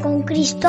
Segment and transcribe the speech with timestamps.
[0.00, 0.68] con Cristo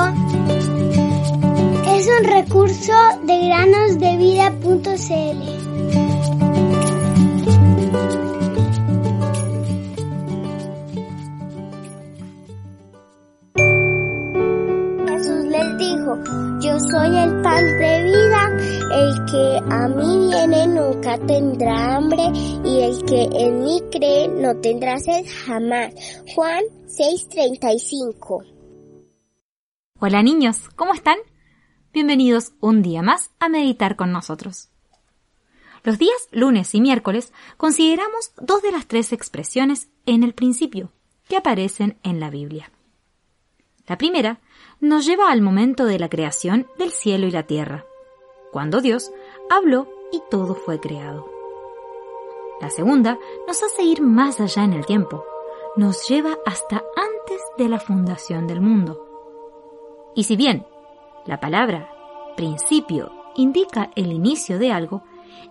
[1.88, 2.94] es un recurso
[3.26, 4.84] de granosdevida.cl.
[15.08, 16.18] Jesús les dijo,
[16.60, 18.42] yo soy el pan de vida,
[18.92, 22.32] el que a mí viene nunca tendrá hambre
[22.66, 25.94] y el que en mí cree no tendrá sed jamás.
[26.36, 28.63] Juan 6:35
[30.06, 31.16] Hola niños, ¿cómo están?
[31.94, 34.68] Bienvenidos un día más a meditar con nosotros.
[35.82, 40.92] Los días lunes y miércoles consideramos dos de las tres expresiones en el principio
[41.30, 42.70] que aparecen en la Biblia.
[43.88, 44.42] La primera
[44.82, 47.86] nos lleva al momento de la creación del cielo y la tierra,
[48.52, 49.10] cuando Dios
[49.50, 51.32] habló y todo fue creado.
[52.60, 55.24] La segunda nos hace ir más allá en el tiempo,
[55.78, 59.13] nos lleva hasta antes de la fundación del mundo.
[60.16, 60.66] Y si bien
[61.26, 61.90] la palabra
[62.36, 65.04] principio indica el inicio de algo,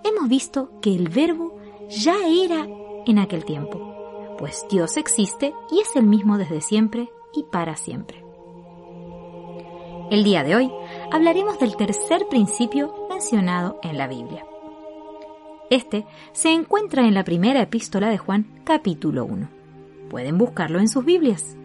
[0.05, 1.57] hemos visto que el verbo
[1.89, 2.67] ya era
[3.07, 8.25] en aquel tiempo, pues Dios existe y es el mismo desde siempre y para siempre.
[10.11, 10.71] El día de hoy
[11.11, 14.45] hablaremos del tercer principio mencionado en la Biblia.
[15.71, 19.49] Este se encuentra en la primera epístola de Juan, capítulo 1.
[20.11, 21.57] Pueden buscarlo en sus Biblias.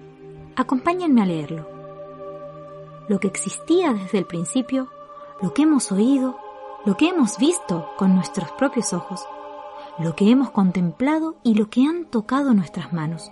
[0.55, 1.76] Acompáñenme a leerlo.
[3.07, 4.89] Lo que existía desde el principio,
[5.41, 6.37] lo que hemos oído,
[6.85, 9.25] lo que hemos visto con nuestros propios ojos,
[9.97, 13.31] lo que hemos contemplado y lo que han tocado nuestras manos.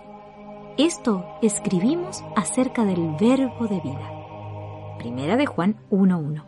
[0.78, 4.96] Esto escribimos acerca del verbo de vida.
[4.98, 6.42] Primera de Juan 1.1.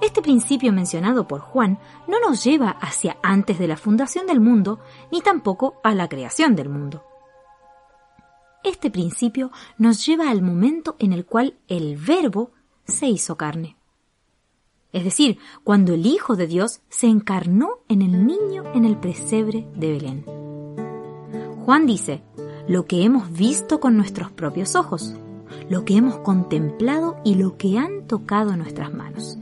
[0.00, 4.78] Este principio mencionado por Juan no nos lleva hacia antes de la fundación del mundo,
[5.10, 7.02] ni tampoco a la creación del mundo.
[8.68, 12.50] Este principio nos lleva al momento en el cual el verbo
[12.84, 13.76] se hizo carne.
[14.92, 19.66] Es decir, cuando el Hijo de Dios se encarnó en el niño en el pesebre
[19.74, 20.24] de Belén.
[21.64, 22.20] Juan dice,
[22.68, 25.14] lo que hemos visto con nuestros propios ojos,
[25.70, 29.38] lo que hemos contemplado y lo que han tocado nuestras manos.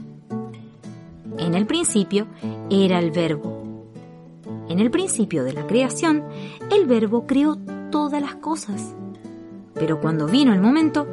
[1.37, 2.27] En el principio
[2.69, 3.83] era el verbo.
[4.69, 6.23] En el principio de la creación,
[6.71, 7.57] el verbo creó
[7.91, 8.95] todas las cosas.
[9.79, 11.07] Pero cuando vino el momento,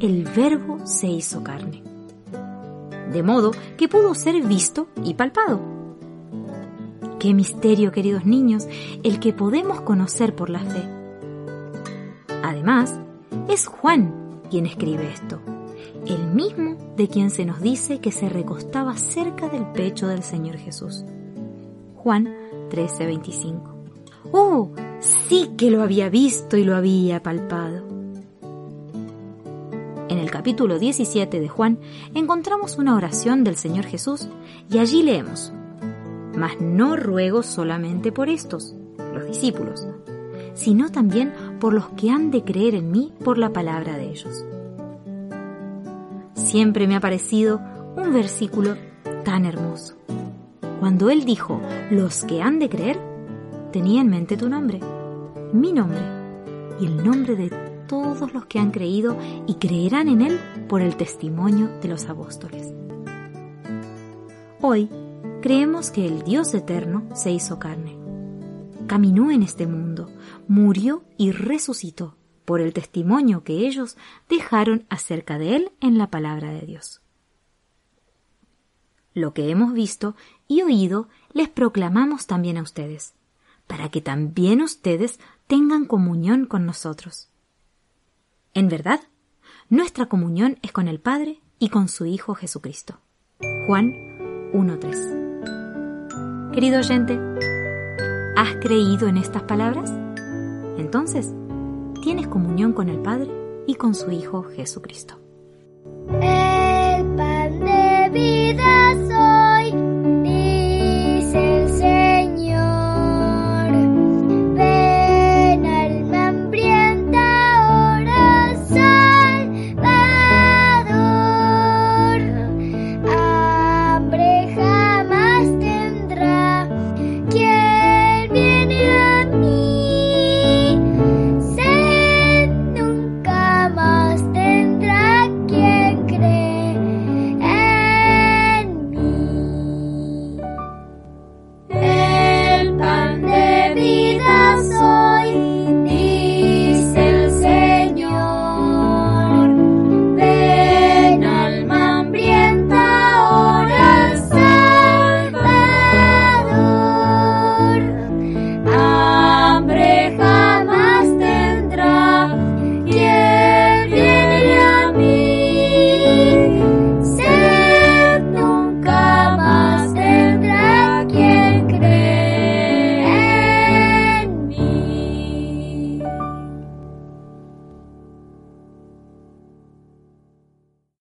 [0.00, 1.82] el verbo se hizo carne.
[3.12, 5.60] De modo que pudo ser visto y palpado.
[7.18, 8.68] Qué misterio, queridos niños,
[9.02, 10.82] el que podemos conocer por la fe.
[12.42, 12.98] Además,
[13.48, 15.40] es Juan quien escribe esto
[16.06, 20.56] el mismo de quien se nos dice que se recostaba cerca del pecho del Señor
[20.56, 21.04] Jesús.
[21.96, 22.34] Juan
[22.70, 23.74] 13:25.
[24.32, 24.70] ¡Oh!
[25.00, 27.97] Sí que lo había visto y lo había palpado.
[30.08, 31.78] En el capítulo 17 de Juan
[32.14, 34.28] encontramos una oración del Señor Jesús
[34.70, 35.52] y allí leemos,
[36.36, 38.74] Mas no ruego solamente por estos,
[39.12, 39.86] los discípulos,
[40.54, 44.44] sino también por los que han de creer en mí por la palabra de ellos
[46.48, 47.60] siempre me ha parecido
[47.96, 48.74] un versículo
[49.22, 49.96] tan hermoso.
[50.80, 51.60] Cuando él dijo,
[51.90, 52.98] los que han de creer,
[53.70, 54.80] tenía en mente tu nombre,
[55.52, 56.00] mi nombre
[56.80, 57.50] y el nombre de
[57.88, 59.18] todos los que han creído
[59.48, 60.38] y creerán en él
[60.68, 62.72] por el testimonio de los apóstoles.
[64.60, 64.88] Hoy
[65.42, 67.96] creemos que el Dios eterno se hizo carne.
[68.86, 70.10] Caminó en este mundo,
[70.46, 73.96] murió y resucitó por el testimonio que ellos
[74.28, 77.02] dejaron acerca de Él en la palabra de Dios.
[79.12, 80.16] Lo que hemos visto
[80.46, 83.14] y oído les proclamamos también a ustedes,
[83.66, 87.28] para que también ustedes tengan comunión con nosotros.
[88.58, 89.00] En verdad,
[89.68, 92.98] nuestra comunión es con el Padre y con su Hijo Jesucristo.
[93.68, 93.92] Juan
[94.52, 96.50] 1.3.
[96.50, 97.20] Querido oyente,
[98.36, 99.92] ¿has creído en estas palabras?
[100.76, 101.32] Entonces,
[102.02, 103.30] tienes comunión con el Padre
[103.68, 105.20] y con su Hijo Jesucristo.